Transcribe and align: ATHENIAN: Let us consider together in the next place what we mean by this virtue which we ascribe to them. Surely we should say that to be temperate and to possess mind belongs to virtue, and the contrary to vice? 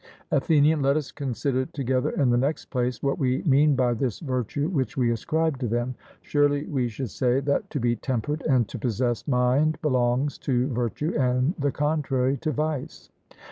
ATHENIAN: 0.31 0.81
Let 0.81 0.97
us 0.97 1.11
consider 1.11 1.67
together 1.67 2.09
in 2.09 2.31
the 2.31 2.37
next 2.39 2.71
place 2.71 3.03
what 3.03 3.19
we 3.19 3.43
mean 3.43 3.75
by 3.75 3.93
this 3.93 4.19
virtue 4.19 4.67
which 4.67 4.97
we 4.97 5.11
ascribe 5.11 5.59
to 5.59 5.67
them. 5.67 5.93
Surely 6.23 6.65
we 6.65 6.87
should 6.87 7.11
say 7.11 7.39
that 7.41 7.69
to 7.69 7.79
be 7.79 7.97
temperate 7.97 8.41
and 8.47 8.67
to 8.67 8.79
possess 8.79 9.27
mind 9.27 9.77
belongs 9.83 10.39
to 10.39 10.65
virtue, 10.69 11.13
and 11.15 11.53
the 11.59 11.71
contrary 11.71 12.35
to 12.37 12.51
vice? 12.51 13.11